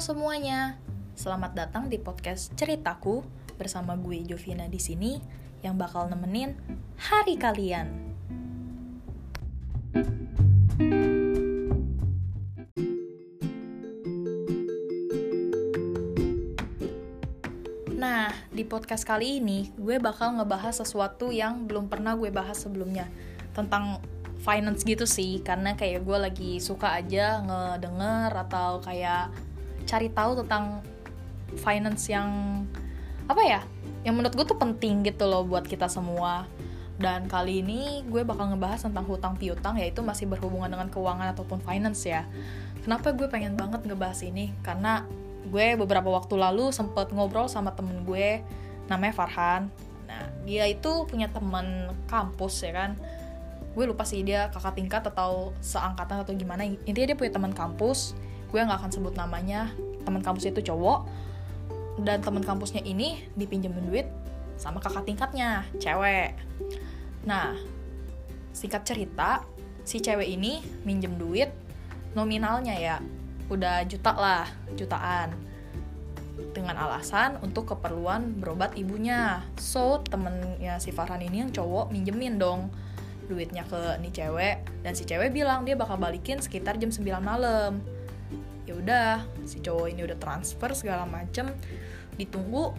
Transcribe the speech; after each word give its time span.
semuanya, 0.00 0.80
selamat 1.12 1.52
datang 1.52 1.92
di 1.92 2.00
podcast 2.00 2.56
ceritaku 2.56 3.20
bersama 3.60 4.00
gue 4.00 4.24
Jovina 4.24 4.64
di 4.64 4.80
sini 4.80 5.20
yang 5.60 5.76
bakal 5.76 6.08
nemenin 6.08 6.56
hari 6.96 7.36
kalian. 7.36 8.16
Nah, 17.92 18.32
di 18.48 18.64
podcast 18.64 19.04
kali 19.04 19.36
ini 19.36 19.68
gue 19.76 20.00
bakal 20.00 20.40
ngebahas 20.40 20.80
sesuatu 20.80 21.28
yang 21.28 21.68
belum 21.68 21.92
pernah 21.92 22.16
gue 22.16 22.32
bahas 22.32 22.56
sebelumnya 22.56 23.04
tentang 23.52 24.00
finance 24.40 24.80
gitu 24.80 25.04
sih 25.04 25.44
karena 25.44 25.76
kayak 25.76 26.08
gue 26.08 26.16
lagi 26.16 26.52
suka 26.56 26.96
aja 26.96 27.44
ngedenger 27.44 28.32
atau 28.48 28.80
kayak 28.80 29.49
cari 29.86 30.08
tahu 30.12 30.44
tentang 30.44 30.84
finance 31.58 32.06
yang 32.10 32.30
apa 33.26 33.42
ya 33.46 33.60
yang 34.02 34.16
menurut 34.16 34.34
gue 34.34 34.46
tuh 34.46 34.58
penting 34.58 35.04
gitu 35.06 35.28
loh 35.28 35.44
buat 35.44 35.64
kita 35.66 35.86
semua. 35.86 36.48
Dan 37.00 37.32
kali 37.32 37.64
ini 37.64 38.04
gue 38.04 38.20
bakal 38.28 38.52
ngebahas 38.52 38.84
tentang 38.84 39.08
hutang 39.08 39.32
piutang 39.40 39.80
yaitu 39.80 40.04
masih 40.04 40.28
berhubungan 40.28 40.68
dengan 40.68 40.92
keuangan 40.92 41.32
ataupun 41.32 41.64
finance 41.64 42.04
ya. 42.04 42.28
Kenapa 42.84 43.16
gue 43.16 43.24
pengen 43.24 43.56
banget 43.56 43.88
ngebahas 43.88 44.20
ini? 44.20 44.52
Karena 44.60 45.08
gue 45.48 45.66
beberapa 45.80 46.12
waktu 46.12 46.36
lalu 46.36 46.68
sempet 46.68 47.08
ngobrol 47.16 47.48
sama 47.48 47.72
temen 47.72 48.04
gue 48.04 48.44
namanya 48.92 49.16
Farhan. 49.16 49.72
Nah 50.04 50.28
dia 50.44 50.68
itu 50.68 51.08
punya 51.08 51.32
teman 51.32 51.88
kampus 52.04 52.68
ya 52.68 52.72
kan? 52.76 53.00
Gue 53.72 53.88
lupa 53.88 54.04
sih 54.04 54.20
dia 54.20 54.52
kakak 54.52 54.76
tingkat 54.76 55.00
atau 55.08 55.56
seangkatan 55.64 56.20
atau 56.20 56.36
gimana. 56.36 56.68
Intinya 56.84 57.16
dia 57.16 57.16
punya 57.16 57.32
teman 57.32 57.56
kampus 57.56 58.12
gue 58.50 58.60
nggak 58.60 58.78
akan 58.82 58.92
sebut 58.92 59.14
namanya. 59.14 59.70
Teman 60.02 60.22
kampus 60.22 60.50
itu 60.50 60.60
cowok. 60.60 61.06
Dan 62.00 62.22
teman 62.22 62.42
kampusnya 62.42 62.82
ini 62.82 63.22
dipinjemin 63.34 63.86
duit 63.86 64.06
sama 64.60 64.82
kakak 64.82 65.08
tingkatnya 65.08 65.64
cewek. 65.80 66.36
Nah 67.24 67.56
singkat 68.52 68.84
cerita 68.84 69.46
si 69.86 70.02
cewek 70.02 70.28
ini 70.28 70.60
minjem 70.84 71.16
duit 71.16 71.48
nominalnya 72.12 72.76
ya. 72.76 72.96
Udah 73.48 73.86
juta 73.88 74.12
lah 74.14 74.46
jutaan. 74.76 75.32
Dengan 76.40 76.80
alasan 76.80 77.36
untuk 77.44 77.68
keperluan 77.68 78.40
berobat 78.40 78.72
ibunya. 78.74 79.44
So 79.60 80.00
temennya 80.04 80.80
si 80.80 80.88
Farhan 80.90 81.20
ini 81.20 81.44
yang 81.44 81.52
cowok 81.52 81.92
minjemin 81.92 82.40
dong 82.40 82.72
duitnya 83.28 83.62
ke 83.68 84.00
nih 84.00 84.12
cewek. 84.12 84.56
Dan 84.82 84.92
si 84.96 85.04
cewek 85.04 85.30
bilang 85.30 85.68
dia 85.68 85.76
bakal 85.76 86.00
balikin 86.00 86.40
sekitar 86.40 86.80
jam 86.80 86.88
9 86.88 87.04
malam 87.20 87.99
ya 88.70 88.74
udah 88.78 89.10
si 89.42 89.58
cowok 89.58 89.90
ini 89.90 90.06
udah 90.06 90.18
transfer 90.22 90.70
segala 90.78 91.02
macem 91.10 91.50
ditunggu 92.14 92.70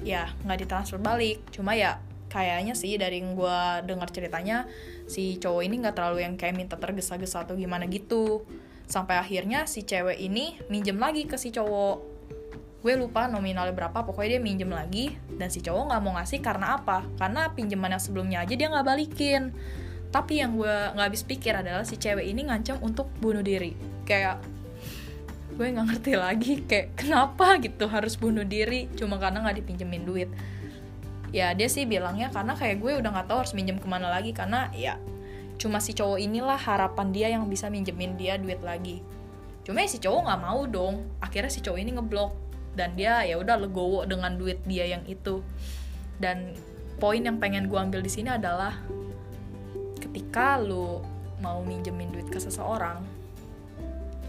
ya 0.00 0.32
nggak 0.46 0.64
ditransfer 0.64 0.96
balik. 0.96 1.44
Cuma 1.52 1.76
ya 1.76 2.00
kayaknya 2.32 2.72
sih 2.76 2.96
dari 2.96 3.20
yang 3.20 3.36
gue 3.36 3.60
dengar 3.88 4.08
ceritanya 4.12 4.68
si 5.08 5.36
cowok 5.36 5.62
ini 5.64 5.84
nggak 5.84 5.96
terlalu 5.96 6.24
yang 6.24 6.40
kayak 6.40 6.56
minta 6.56 6.80
tergesa-gesa 6.80 7.44
atau 7.44 7.58
gimana 7.58 7.84
gitu. 7.90 8.44
Sampai 8.88 9.20
akhirnya 9.20 9.68
si 9.68 9.84
cewek 9.84 10.16
ini 10.16 10.56
minjem 10.72 10.96
lagi 10.96 11.28
ke 11.28 11.36
si 11.36 11.52
cowok. 11.52 12.16
Gue 12.78 12.94
lupa 12.94 13.26
nominalnya 13.26 13.74
berapa 13.74 14.06
pokoknya 14.06 14.38
dia 14.38 14.40
minjem 14.40 14.70
lagi 14.70 15.12
dan 15.34 15.50
si 15.50 15.60
cowok 15.60 15.92
nggak 15.92 16.00
mau 16.00 16.16
ngasih 16.16 16.40
karena 16.40 16.78
apa? 16.78 17.04
Karena 17.18 17.50
pinjaman 17.52 17.98
yang 17.98 18.02
sebelumnya 18.02 18.38
aja 18.46 18.54
dia 18.54 18.68
nggak 18.70 18.86
balikin. 18.86 19.52
Tapi 20.08 20.40
yang 20.40 20.56
gue 20.56 20.74
nggak 20.96 21.04
habis 21.04 21.20
pikir 21.26 21.52
adalah 21.52 21.84
si 21.84 22.00
cewek 22.00 22.24
ini 22.24 22.48
ngancam 22.48 22.80
untuk 22.80 23.12
bunuh 23.20 23.44
diri. 23.44 23.76
Kayak 24.08 24.40
gue 25.54 25.66
nggak 25.72 25.86
ngerti 25.88 26.12
lagi 26.14 26.52
kayak 26.68 26.98
kenapa 26.98 27.56
gitu 27.62 27.88
harus 27.88 28.20
bunuh 28.20 28.44
diri 28.44 28.90
cuma 28.94 29.16
karena 29.16 29.40
nggak 29.44 29.64
dipinjemin 29.64 30.04
duit? 30.04 30.28
Ya 31.32 31.52
dia 31.56 31.68
sih 31.68 31.88
bilangnya 31.88 32.28
karena 32.28 32.56
kayak 32.56 32.80
gue 32.80 32.92
udah 33.00 33.10
nggak 33.12 33.26
tahu 33.28 33.38
harus 33.44 33.54
minjem 33.56 33.80
ke 33.80 33.88
mana 33.88 34.12
lagi 34.12 34.36
karena 34.36 34.68
ya 34.76 35.00
cuma 35.58 35.82
si 35.82 35.90
cowok 35.96 36.22
inilah 36.22 36.56
harapan 36.56 37.10
dia 37.10 37.28
yang 37.32 37.48
bisa 37.48 37.72
minjemin 37.72 38.14
dia 38.20 38.36
duit 38.36 38.60
lagi. 38.60 39.00
Cuma 39.64 39.84
ya 39.84 39.88
si 39.88 39.98
cowok 40.00 40.20
nggak 40.28 40.40
mau 40.40 40.60
dong 40.68 40.94
akhirnya 41.20 41.52
si 41.52 41.60
cowok 41.64 41.78
ini 41.80 41.90
ngeblok 41.96 42.32
dan 42.76 42.94
dia 42.94 43.26
ya 43.26 43.40
udah 43.40 43.58
legowo 43.58 44.06
dengan 44.06 44.36
duit 44.36 44.62
dia 44.68 44.86
yang 44.86 45.02
itu. 45.08 45.42
Dan 46.20 46.54
poin 47.02 47.24
yang 47.24 47.42
pengen 47.42 47.66
gue 47.66 47.78
ambil 47.78 48.04
di 48.04 48.10
sini 48.10 48.30
adalah 48.30 48.78
ketika 49.98 50.60
lu 50.60 51.02
mau 51.42 51.62
minjemin 51.66 52.10
duit 52.14 52.26
ke 52.30 52.38
seseorang 52.38 53.17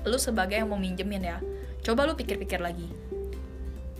lu 0.07 0.17
sebagai 0.19 0.59
yang 0.59 0.69
mau 0.71 0.79
minjemin 0.79 1.23
ya. 1.23 1.37
Coba 1.83 2.07
lu 2.07 2.15
pikir-pikir 2.15 2.59
lagi. 2.59 2.87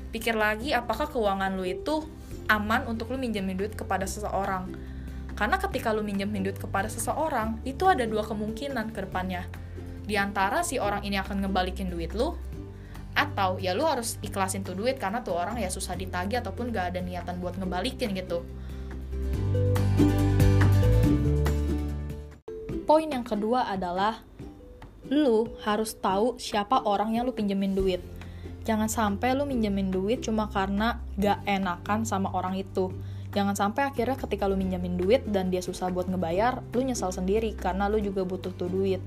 Pikir 0.10 0.36
lagi 0.36 0.76
apakah 0.76 1.08
keuangan 1.08 1.56
lu 1.56 1.66
itu 1.68 2.04
aman 2.50 2.90
untuk 2.90 3.14
lu 3.14 3.18
minjemin 3.22 3.56
duit 3.56 3.74
kepada 3.76 4.08
seseorang. 4.09 4.72
Karena 5.38 5.56
ketika 5.56 5.96
lu 5.96 6.04
minjemin 6.04 6.44
duit 6.44 6.59
kepada 6.59 6.92
seseorang 6.92 7.64
itu 7.64 7.88
ada 7.88 8.04
dua 8.04 8.28
kemungkinan 8.28 8.92
ke 8.92 9.08
depannya. 9.08 9.48
Di 10.04 10.18
antara 10.18 10.66
si 10.66 10.82
orang 10.82 11.06
ini 11.06 11.22
akan 11.22 11.46
ngebalikin 11.46 11.88
duit 11.94 12.12
lu 12.18 12.36
atau 13.14 13.59
ya 13.59 13.76
lu 13.76 13.84
harus 13.84 14.16
ikhlasin 14.24 14.64
tuh 14.64 14.78
duit 14.78 14.96
karena 14.96 15.20
tuh 15.20 15.36
orang 15.36 15.59
ya 15.59 15.68
susah 15.68 15.98
ditagih 15.98 16.40
ataupun 16.40 16.72
gak 16.72 16.96
ada 16.96 17.00
niatan 17.04 17.38
buat 17.44 17.58
ngebalikin 17.59 18.16
gitu. 18.16 18.46
Poin 22.90 23.06
yang 23.06 23.22
kedua 23.22 23.70
adalah 23.70 24.26
lu 25.08 25.48
harus 25.64 25.96
tahu 25.96 26.36
siapa 26.36 26.84
orang 26.84 27.16
yang 27.16 27.24
lu 27.24 27.32
pinjemin 27.32 27.72
duit. 27.72 28.04
Jangan 28.68 28.92
sampai 28.92 29.34
lu 29.34 29.48
minjemin 29.48 29.90
duit 29.90 30.20
cuma 30.22 30.52
karena 30.52 31.00
gak 31.16 31.42
enakan 31.48 32.04
sama 32.04 32.30
orang 32.36 32.60
itu. 32.60 32.92
Jangan 33.30 33.54
sampai 33.54 33.86
akhirnya 33.88 34.18
ketika 34.18 34.50
lu 34.50 34.58
minjemin 34.58 34.98
duit 34.98 35.24
dan 35.30 35.54
dia 35.54 35.62
susah 35.62 35.94
buat 35.94 36.09
ngebayar 36.09 36.66
lu 36.74 36.82
nyesal 36.82 37.14
sendiri 37.14 37.54
karena 37.54 37.86
lu 37.86 38.02
juga 38.02 38.26
butuh 38.26 38.52
tuh 38.54 38.68
duit. 38.68 39.02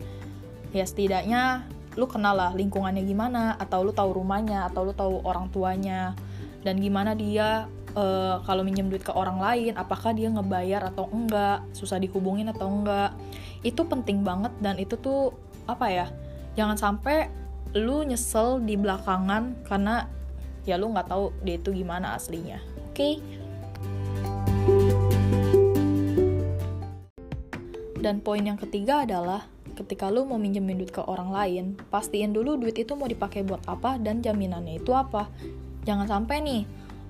Ya 0.73 0.87
setidaknya 0.87 1.67
lu 1.99 2.09
kenal 2.09 2.39
lah 2.39 2.57
lingkungannya 2.57 3.05
gimana 3.05 3.61
atau 3.61 3.85
lu 3.85 3.93
tahu 3.93 4.17
rumahnya 4.17 4.71
atau 4.73 4.89
lu 4.89 4.95
tahu 4.97 5.21
orang 5.27 5.51
tuanya. 5.53 6.17
Dan 6.63 6.79
gimana 6.79 7.19
dia 7.19 7.67
uh, 7.99 8.39
kalau 8.47 8.63
minjem 8.63 8.87
duit 8.87 9.03
ke 9.03 9.11
orang 9.11 9.43
lain 9.43 9.75
apakah 9.75 10.15
dia 10.15 10.31
ngebayar 10.31 10.95
atau 10.95 11.11
enggak 11.11 11.67
susah 11.75 11.99
dihubungin 11.99 12.47
atau 12.49 12.71
enggak. 12.71 13.13
Itu 13.67 13.85
penting 13.91 14.23
banget 14.23 14.55
dan 14.63 14.79
itu 14.79 14.95
tuh 14.99 15.35
apa 15.67 15.87
ya 15.89 16.07
jangan 16.59 16.77
sampai 16.77 17.31
lu 17.73 18.05
nyesel 18.05 18.61
di 18.61 18.77
belakangan 18.77 19.65
karena 19.65 20.07
ya 20.69 20.77
lu 20.77 20.93
nggak 20.93 21.09
tahu 21.09 21.33
dia 21.43 21.57
itu 21.57 21.73
gimana 21.73 22.15
aslinya 22.15 22.61
oke 22.93 23.19
dan 28.03 28.19
poin 28.19 28.43
yang 28.43 28.59
ketiga 28.59 29.07
adalah 29.07 29.47
ketika 29.73 30.13
lu 30.13 30.29
mau 30.29 30.37
minjemin 30.37 30.77
duit 30.77 30.93
ke 30.93 31.01
orang 31.01 31.33
lain, 31.33 31.65
pastiin 31.89 32.37
dulu 32.37 32.61
duit 32.61 32.77
itu 32.77 32.93
mau 32.93 33.09
dipakai 33.09 33.43
buat 33.43 33.65
apa 33.65 33.97
dan 33.97 34.21
jaminannya 34.21 34.79
itu 34.83 34.93
apa. 34.93 35.33
Jangan 35.89 36.07
sampai 36.07 36.45
nih, 36.45 36.63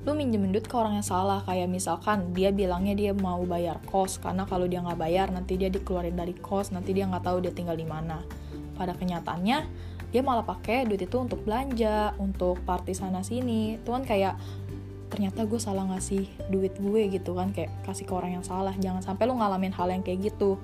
lu 0.06 0.12
minjemin 0.14 0.54
duit 0.54 0.66
ke 0.70 0.74
orang 0.78 0.96
yang 1.00 1.06
salah, 1.06 1.42
kayak 1.44 1.68
misalkan 1.68 2.30
dia 2.32 2.54
bilangnya 2.54 2.94
dia 2.94 3.12
mau 3.12 3.42
bayar 3.42 3.82
kos, 3.84 4.22
karena 4.22 4.46
kalau 4.46 4.70
dia 4.70 4.80
nggak 4.80 5.00
bayar 5.00 5.28
nanti 5.34 5.58
dia 5.58 5.68
dikeluarin 5.68 6.14
dari 6.14 6.32
kos, 6.38 6.70
nanti 6.70 6.94
dia 6.94 7.04
nggak 7.10 7.24
tahu 7.26 7.42
dia 7.42 7.52
tinggal 7.52 7.74
di 7.74 7.84
mana. 7.84 8.22
Pada 8.74 8.96
kenyataannya, 8.96 9.58
dia 10.12 10.20
malah 10.20 10.44
pakai 10.44 10.84
duit 10.84 11.04
itu 11.04 11.16
untuk 11.16 11.40
belanja, 11.44 12.12
untuk 12.20 12.60
party 12.68 12.92
sana 12.92 13.24
sini. 13.24 13.80
Itu 13.80 13.96
kan 13.96 14.04
kayak 14.04 14.36
ternyata 15.12 15.44
gue 15.44 15.60
salah 15.60 15.84
ngasih 15.92 16.24
duit 16.48 16.72
gue 16.80 17.12
gitu 17.12 17.36
kan 17.36 17.52
kayak 17.52 17.68
kasih 17.84 18.08
ke 18.08 18.12
orang 18.12 18.40
yang 18.40 18.44
salah. 18.44 18.72
Jangan 18.76 19.04
sampai 19.04 19.28
lu 19.28 19.36
ngalamin 19.36 19.72
hal 19.72 19.88
yang 19.92 20.04
kayak 20.04 20.32
gitu. 20.32 20.60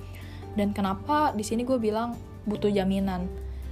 Dan 0.57 0.73
kenapa 0.77 1.33
di 1.33 1.45
sini 1.45 1.65
gue 1.65 1.77
bilang 1.77 2.17
butuh 2.49 2.73
jaminan 2.73 3.29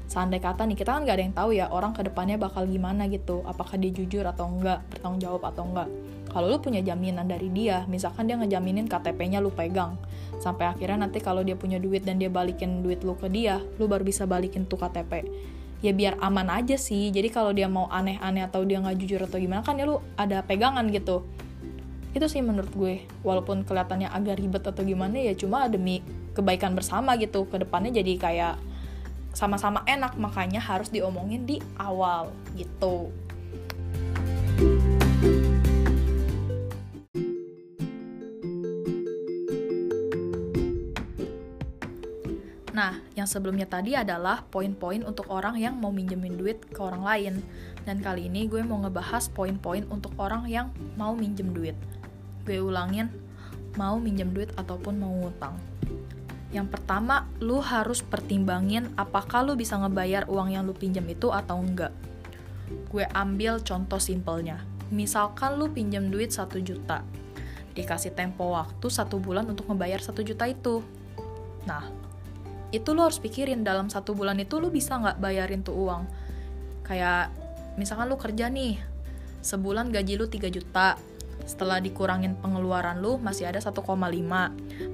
seandai 0.06 0.38
kata 0.38 0.66
nih 0.66 0.78
kita 0.78 0.94
kan 0.94 1.02
nggak 1.02 1.16
ada 1.18 1.24
yang 1.26 1.36
tahu 1.36 1.50
ya 1.54 1.66
orang 1.70 1.92
ke 1.92 2.06
depannya 2.06 2.38
bakal 2.38 2.66
gimana 2.66 3.10
gitu. 3.10 3.42
Apakah 3.42 3.78
dia 3.78 3.90
jujur 3.90 4.22
atau 4.22 4.46
enggak 4.46 4.82
bertanggung 4.90 5.20
jawab 5.22 5.42
atau 5.46 5.66
enggak 5.66 5.88
kalau 6.36 6.52
lu 6.52 6.60
punya 6.60 6.84
jaminan 6.84 7.24
dari 7.24 7.48
dia 7.48 7.88
misalkan 7.88 8.28
dia 8.28 8.36
ngejaminin 8.36 8.84
KTP-nya 8.90 9.40
lu 9.40 9.48
pegang 9.48 9.96
sampai 10.36 10.68
akhirnya 10.68 11.08
nanti 11.08 11.16
kalau 11.24 11.40
dia 11.40 11.56
punya 11.56 11.80
duit 11.80 12.04
dan 12.04 12.20
dia 12.20 12.28
balikin 12.28 12.84
duit 12.84 13.00
lu 13.00 13.16
ke 13.16 13.32
dia 13.32 13.56
lu 13.80 13.88
baru 13.88 14.04
bisa 14.04 14.28
balikin 14.28 14.68
tuh 14.68 14.76
KTP 14.76 15.24
ya 15.84 15.92
biar 15.92 16.16
aman 16.24 16.48
aja 16.48 16.76
sih. 16.80 17.12
Jadi 17.12 17.28
kalau 17.28 17.52
dia 17.52 17.68
mau 17.68 17.88
aneh-aneh 17.88 18.44
atau 18.44 18.64
dia 18.64 18.80
nggak 18.80 18.96
jujur 19.00 19.20
atau 19.24 19.36
gimana 19.36 19.60
kan 19.60 19.76
ya 19.76 19.84
lu 19.84 20.00
ada 20.16 20.40
pegangan 20.44 20.88
gitu. 20.88 21.24
Itu 22.16 22.26
sih 22.32 22.40
menurut 22.40 22.72
gue. 22.72 23.04
Walaupun 23.20 23.68
kelihatannya 23.68 24.08
agak 24.08 24.40
ribet 24.40 24.64
atau 24.64 24.82
gimana 24.82 25.20
ya 25.20 25.36
cuma 25.36 25.68
demi 25.68 26.00
kebaikan 26.32 26.72
bersama 26.72 27.20
gitu. 27.20 27.44
Ke 27.48 27.60
depannya 27.60 27.92
jadi 27.92 28.12
kayak 28.16 28.54
sama-sama 29.36 29.84
enak 29.84 30.16
makanya 30.16 30.64
harus 30.64 30.88
diomongin 30.88 31.44
di 31.44 31.60
awal 31.76 32.32
gitu 32.56 33.12
Nah, 42.76 43.00
yang 43.16 43.24
sebelumnya 43.24 43.64
tadi 43.64 43.96
adalah 43.96 44.44
poin-poin 44.52 45.00
untuk 45.00 45.32
orang 45.32 45.56
yang 45.56 45.80
mau 45.80 45.88
minjemin 45.88 46.36
duit 46.36 46.60
ke 46.60 46.76
orang 46.76 47.00
lain. 47.00 47.34
Dan 47.88 48.04
kali 48.04 48.28
ini 48.28 48.44
gue 48.44 48.60
mau 48.60 48.76
ngebahas 48.84 49.32
poin-poin 49.32 49.88
untuk 49.88 50.12
orang 50.20 50.44
yang 50.44 50.68
mau 50.92 51.16
minjem 51.16 51.56
duit. 51.56 51.72
Gue 52.44 52.60
ulangin, 52.60 53.08
mau 53.80 53.96
minjem 53.96 54.28
duit 54.28 54.52
ataupun 54.60 54.92
mau 55.00 55.08
ngutang. 55.08 55.56
Yang 56.54 56.78
pertama, 56.78 57.26
lu 57.42 57.58
harus 57.58 58.06
pertimbangin 58.06 58.94
apakah 58.94 59.42
lu 59.42 59.58
bisa 59.58 59.74
ngebayar 59.76 60.30
uang 60.30 60.54
yang 60.54 60.62
lu 60.62 60.72
pinjam 60.72 61.02
itu 61.10 61.34
atau 61.34 61.58
enggak. 61.58 61.90
Gue 62.90 63.06
ambil 63.10 63.58
contoh 63.62 63.98
simpelnya. 63.98 64.62
Misalkan 64.94 65.58
lu 65.58 65.66
pinjam 65.74 66.06
duit 66.06 66.30
1 66.30 66.46
juta, 66.62 67.02
dikasih 67.74 68.14
tempo 68.14 68.54
waktu 68.54 68.86
satu 68.86 69.18
bulan 69.18 69.50
untuk 69.50 69.66
ngebayar 69.66 69.98
satu 69.98 70.22
juta 70.22 70.46
itu. 70.46 70.86
Nah, 71.66 71.82
itu 72.70 72.94
lo 72.94 73.02
harus 73.02 73.18
pikirin 73.18 73.66
dalam 73.66 73.90
satu 73.90 74.14
bulan 74.14 74.38
itu 74.38 74.62
lo 74.62 74.70
bisa 74.70 74.94
nggak 74.94 75.18
bayarin 75.18 75.66
tuh 75.66 75.74
uang. 75.74 76.06
Kayak 76.86 77.34
misalkan 77.74 78.06
lo 78.06 78.14
kerja 78.14 78.46
nih, 78.46 78.78
sebulan 79.42 79.90
gaji 79.90 80.14
lo 80.14 80.30
3 80.30 80.46
juta, 80.46 80.94
setelah 81.42 81.82
dikurangin 81.82 82.38
pengeluaran 82.38 83.02
lu 83.02 83.18
masih 83.18 83.50
ada 83.50 83.58
1,5 83.58 83.82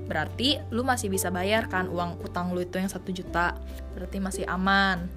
berarti 0.06 0.60
lu 0.70 0.86
masih 0.86 1.08
bisa 1.08 1.32
bayar 1.32 1.66
kan 1.66 1.88
uang 1.88 2.22
utang 2.22 2.54
lu 2.54 2.62
itu 2.62 2.78
yang 2.78 2.90
1 2.90 3.00
juta 3.10 3.56
berarti 3.94 4.18
masih 4.18 4.44
aman 4.46 5.10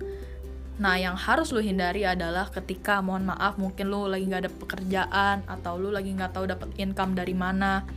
Nah, 0.76 1.00
yang 1.00 1.16
harus 1.16 1.56
lu 1.56 1.64
hindari 1.64 2.04
adalah 2.04 2.52
ketika, 2.52 3.00
mohon 3.00 3.32
maaf, 3.32 3.56
mungkin 3.56 3.88
lu 3.88 4.12
lagi 4.12 4.28
nggak 4.28 4.42
ada 4.44 4.52
pekerjaan 4.52 5.38
atau 5.48 5.80
lu 5.80 5.88
lagi 5.88 6.12
nggak 6.12 6.36
tahu 6.36 6.52
dapat 6.52 6.68
income 6.76 7.16
dari 7.16 7.32
mana. 7.32 7.88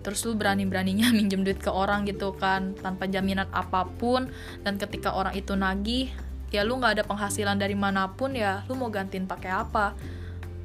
Terus 0.00 0.24
lu 0.24 0.32
berani-beraninya 0.32 1.12
minjem 1.16 1.44
duit 1.44 1.60
ke 1.60 1.68
orang 1.68 2.08
gitu 2.08 2.32
kan, 2.32 2.72
tanpa 2.80 3.04
jaminan 3.04 3.44
apa 3.52 3.84
pun. 4.00 4.32
Dan 4.64 4.80
ketika 4.80 5.12
orang 5.12 5.36
itu 5.36 5.52
nagih, 5.52 6.08
ya 6.48 6.64
lu 6.64 6.80
nggak 6.80 7.00
ada 7.00 7.04
penghasilan 7.04 7.60
dari 7.60 7.76
mana 7.76 8.08
pun 8.16 8.32
ya, 8.32 8.64
lu 8.72 8.76
mau 8.80 8.88
gantiin 8.88 9.28
pakai 9.28 9.52
apa? 9.52 9.92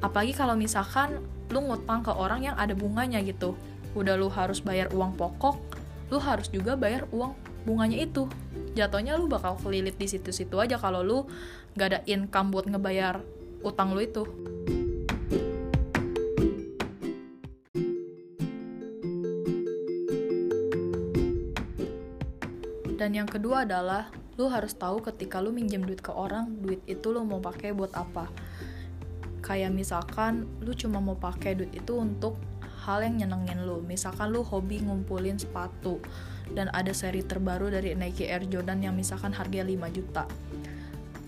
Apalagi 0.00 0.32
kalau 0.32 0.56
misalkan 0.56 1.20
lu 1.52 1.60
ngutang 1.60 2.00
ke 2.00 2.12
orang 2.14 2.40
yang 2.40 2.56
ada 2.56 2.72
bunganya 2.72 3.20
gitu. 3.20 3.52
Udah 3.98 4.14
lu 4.14 4.30
harus 4.30 4.62
bayar 4.62 4.90
uang 4.94 5.18
pokok, 5.18 5.58
lu 6.10 6.18
harus 6.22 6.46
juga 6.50 6.78
bayar 6.78 7.06
uang 7.10 7.34
bunganya 7.66 7.98
itu. 8.00 8.30
Jatuhnya 8.78 9.18
lu 9.18 9.26
bakal 9.26 9.58
kelilit 9.58 9.98
di 9.98 10.06
situ-situ 10.06 10.56
aja 10.58 10.78
kalau 10.78 11.02
lu 11.02 11.18
gak 11.74 11.88
ada 11.94 12.00
income 12.06 12.54
buat 12.54 12.66
ngebayar 12.70 13.22
utang 13.62 13.92
lu 13.92 14.00
itu. 14.02 14.24
Dan 23.00 23.16
yang 23.16 23.24
kedua 23.24 23.64
adalah 23.64 24.12
lu 24.36 24.52
harus 24.52 24.76
tahu 24.76 25.00
ketika 25.00 25.40
lu 25.40 25.56
minjem 25.56 25.80
duit 25.80 26.04
ke 26.04 26.12
orang 26.12 26.60
duit 26.60 26.84
itu 26.84 27.08
lu 27.08 27.24
mau 27.24 27.40
pakai 27.40 27.72
buat 27.72 27.96
apa. 27.96 28.28
Kayak 29.40 29.72
misalkan 29.72 30.44
lu 30.60 30.76
cuma 30.76 31.00
mau 31.00 31.16
pakai 31.16 31.56
duit 31.56 31.72
itu 31.72 31.96
untuk 31.96 32.36
hal 32.86 33.04
yang 33.04 33.24
nyenengin 33.24 33.68
lu. 33.68 33.84
Misalkan 33.84 34.32
lu 34.32 34.40
hobi 34.40 34.80
ngumpulin 34.80 35.36
sepatu 35.36 36.00
dan 36.50 36.72
ada 36.74 36.90
seri 36.90 37.22
terbaru 37.22 37.70
dari 37.70 37.94
Nike 37.94 38.26
Air 38.26 38.48
Jordan 38.48 38.82
yang 38.82 38.94
misalkan 38.96 39.30
harga 39.36 39.62
5 39.62 39.96
juta. 39.96 40.24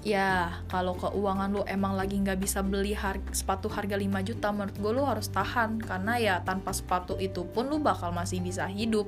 Ya 0.02 0.58
kalau 0.66 0.98
keuangan 0.98 1.54
lu 1.54 1.62
emang 1.62 1.94
lagi 1.94 2.18
nggak 2.18 2.42
bisa 2.42 2.58
beli 2.58 2.90
har 2.90 3.22
sepatu 3.30 3.70
harga 3.70 3.94
5 3.94 4.02
juta 4.26 4.50
menurut 4.50 4.74
gue 4.74 4.92
lu 4.98 5.04
harus 5.06 5.30
tahan. 5.30 5.78
Karena 5.78 6.18
ya 6.18 6.34
tanpa 6.42 6.74
sepatu 6.74 7.14
itu 7.22 7.46
pun 7.46 7.70
lu 7.70 7.78
bakal 7.78 8.10
masih 8.10 8.42
bisa 8.42 8.66
hidup. 8.66 9.06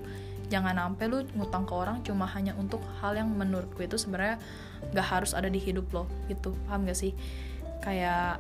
Jangan 0.53 0.77
sampai 0.79 1.05
lu 1.11 1.19
ngutang 1.35 1.67
ke 1.67 1.75
orang 1.75 1.99
cuma 2.07 2.31
hanya 2.31 2.55
untuk 2.55 2.85
hal 3.03 3.19
yang 3.19 3.27
menurut 3.33 3.67
gue 3.75 3.91
itu 3.91 3.99
sebenarnya 3.99 4.39
nggak 4.95 5.07
harus 5.09 5.35
ada 5.35 5.51
di 5.51 5.59
hidup 5.59 5.91
lo 5.91 6.07
gitu. 6.31 6.55
Paham 6.71 6.87
gak 6.87 6.95
sih? 6.95 7.11
Kayak 7.83 8.39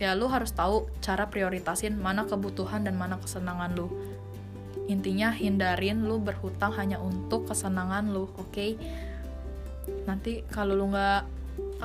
ya 0.00 0.16
lu 0.16 0.26
harus 0.32 0.50
tahu 0.56 0.88
cara 1.04 1.28
prioritasin 1.28 1.94
mana 1.94 2.24
kebutuhan 2.24 2.82
dan 2.82 2.96
mana 2.96 3.20
kesenangan 3.20 3.76
lu. 3.76 3.92
Intinya 4.88 5.30
hindarin 5.30 6.08
lu 6.08 6.18
berhutang 6.18 6.74
hanya 6.74 6.98
untuk 6.98 7.46
kesenangan 7.46 8.10
lu 8.10 8.26
oke? 8.34 8.50
Okay? 8.50 8.74
nanti 10.06 10.46
kalau 10.48 10.76
lu 10.76 10.92
nggak 10.92 11.22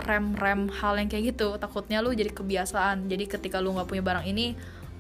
rem-rem 0.06 0.70
hal 0.70 0.94
yang 1.00 1.10
kayak 1.10 1.36
gitu 1.36 1.60
takutnya 1.60 2.00
lu 2.00 2.16
jadi 2.16 2.32
kebiasaan. 2.32 3.12
Jadi 3.12 3.28
ketika 3.28 3.60
lu 3.60 3.76
nggak 3.76 3.92
punya 3.92 4.04
barang 4.04 4.26
ini 4.26 4.56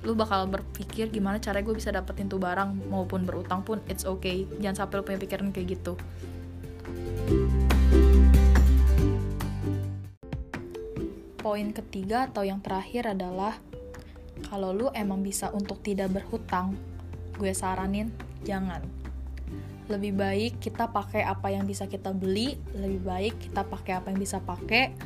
lu 0.06 0.14
bakal 0.14 0.46
berpikir 0.46 1.10
gimana 1.10 1.42
cara 1.42 1.66
gue 1.66 1.74
bisa 1.74 1.90
dapetin 1.90 2.30
tuh 2.30 2.38
barang 2.38 2.92
maupun 2.92 3.26
berutang 3.26 3.64
pun 3.64 3.80
it's 3.88 4.04
okay. 4.06 4.46
Jangan 4.60 4.86
sampai 4.86 4.96
lu 5.00 5.04
punya 5.08 5.20
pikiran 5.24 5.50
kayak 5.56 5.80
gitu 5.80 5.94
poin 11.56 11.72
ketiga 11.72 12.28
atau 12.28 12.44
yang 12.44 12.60
terakhir 12.60 13.16
adalah 13.16 13.56
kalau 14.52 14.76
lu 14.76 14.92
emang 14.92 15.24
bisa 15.24 15.56
untuk 15.56 15.80
tidak 15.80 16.12
berhutang, 16.12 16.76
gue 17.40 17.48
saranin 17.56 18.12
jangan. 18.44 18.84
Lebih 19.88 20.20
baik 20.20 20.60
kita 20.60 20.92
pakai 20.92 21.24
apa 21.24 21.56
yang 21.56 21.64
bisa 21.64 21.88
kita 21.88 22.12
beli, 22.12 22.60
lebih 22.76 23.00
baik 23.08 23.40
kita 23.40 23.64
pakai 23.64 23.96
apa 23.96 24.12
yang 24.12 24.20
bisa 24.20 24.44
pakai. 24.44 25.00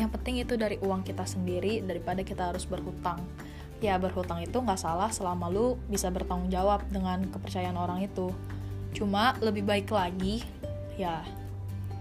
Yang 0.00 0.08
penting 0.16 0.40
itu 0.40 0.56
dari 0.56 0.80
uang 0.80 1.04
kita 1.04 1.28
sendiri 1.28 1.84
daripada 1.84 2.24
kita 2.24 2.48
harus 2.48 2.64
berhutang. 2.64 3.20
Ya 3.84 4.00
berhutang 4.00 4.40
itu 4.40 4.56
nggak 4.56 4.80
salah 4.80 5.12
selama 5.12 5.52
lu 5.52 5.76
bisa 5.92 6.08
bertanggung 6.08 6.48
jawab 6.48 6.80
dengan 6.88 7.28
kepercayaan 7.28 7.76
orang 7.76 8.08
itu. 8.08 8.32
Cuma 8.96 9.36
lebih 9.44 9.68
baik 9.68 9.92
lagi, 9.92 10.40
ya 10.96 11.20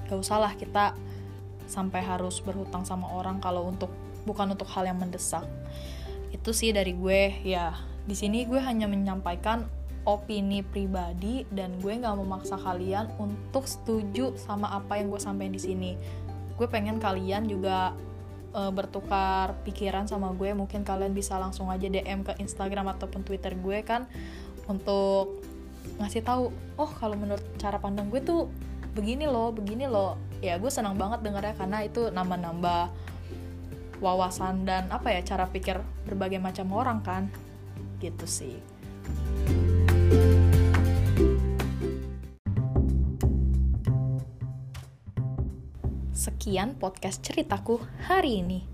gak 0.07 0.23
usah 0.23 0.39
lah 0.39 0.55
kita 0.55 0.95
sampai 1.67 2.01
harus 2.01 2.39
berhutang 2.41 2.87
sama 2.87 3.11
orang 3.11 3.37
kalau 3.43 3.67
untuk 3.67 3.91
bukan 4.23 4.55
untuk 4.55 4.67
hal 4.71 4.87
yang 4.87 4.99
mendesak. 4.99 5.43
Itu 6.31 6.51
sih 6.51 6.75
dari 6.75 6.95
gue 6.95 7.43
ya. 7.43 7.75
Di 8.07 8.15
sini 8.15 8.47
gue 8.47 8.59
hanya 8.59 8.87
menyampaikan 8.87 9.67
opini 10.07 10.63
pribadi 10.63 11.43
dan 11.51 11.75
gue 11.83 11.91
nggak 11.91 12.15
memaksa 12.15 12.55
kalian 12.55 13.11
untuk 13.19 13.67
setuju 13.67 14.31
sama 14.39 14.71
apa 14.71 14.99
yang 14.99 15.11
gue 15.11 15.19
sampaikan 15.19 15.53
di 15.55 15.61
sini. 15.61 15.91
Gue 16.55 16.71
pengen 16.71 16.97
kalian 16.97 17.51
juga 17.51 17.91
uh, 18.55 18.71
bertukar 18.71 19.59
pikiran 19.67 20.07
sama 20.07 20.31
gue. 20.31 20.55
Mungkin 20.55 20.87
kalian 20.87 21.11
bisa 21.11 21.35
langsung 21.35 21.67
aja 21.67 21.91
DM 21.91 22.23
ke 22.23 22.39
Instagram 22.39 22.95
ataupun 22.95 23.27
Twitter 23.27 23.53
gue 23.59 23.83
kan 23.83 24.07
untuk 24.67 25.43
ngasih 25.97 26.21
tahu 26.21 26.51
oh 26.75 26.91
kalau 26.99 27.15
menurut 27.15 27.41
cara 27.55 27.79
pandang 27.79 28.11
gue 28.11 28.19
tuh 28.21 28.51
begini 28.97 29.29
loh 29.29 29.53
begini 29.53 29.85
loh. 29.85 30.17
Ya 30.41 30.57
gue 30.57 30.73
senang 30.73 30.97
banget 30.97 31.21
dengarnya 31.21 31.53
karena 31.53 31.85
itu 31.85 32.09
nambah-nambah 32.09 32.89
wawasan 34.01 34.65
dan 34.65 34.89
apa 34.89 35.13
ya 35.13 35.21
cara 35.21 35.45
pikir 35.45 35.77
berbagai 36.09 36.41
macam 36.41 36.73
orang 36.73 37.05
kan. 37.05 37.29
Gitu 38.01 38.25
sih. 38.25 38.57
Sekian 46.17 46.73
podcast 46.81 47.21
ceritaku 47.21 47.77
hari 48.09 48.41
ini. 48.41 48.65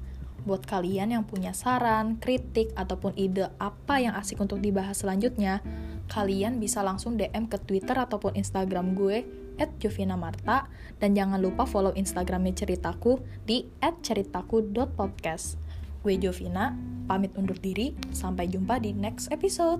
Buat 0.43 0.67
kalian 0.67 1.15
yang 1.15 1.23
punya 1.23 1.55
saran, 1.55 2.19
kritik, 2.19 2.75
ataupun 2.75 3.15
ide 3.15 3.47
apa 3.63 4.03
yang 4.03 4.11
asik 4.19 4.43
untuk 4.43 4.59
dibahas 4.59 4.99
selanjutnya, 4.99 5.63
kalian 6.11 6.59
bisa 6.59 6.83
langsung 6.83 7.15
DM 7.15 7.47
ke 7.47 7.57
Twitter 7.61 7.95
ataupun 7.95 8.35
Instagram 8.35 8.93
gue 8.93 9.23
at 9.61 9.69
Jovina 9.77 10.17
Marta 10.17 10.65
dan 10.97 11.13
jangan 11.13 11.37
lupa 11.37 11.69
follow 11.69 11.93
Instagramnya 11.93 12.57
ceritaku 12.57 13.21
di 13.45 13.69
ceritaku.podcast. 13.81 15.61
Gue 16.03 16.19
Jovina, 16.19 16.75
pamit 17.07 17.31
undur 17.39 17.55
diri, 17.55 17.95
sampai 18.11 18.51
jumpa 18.51 18.81
di 18.83 18.91
next 18.91 19.31
episode. 19.31 19.79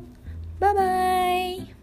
Bye-bye! 0.63 1.82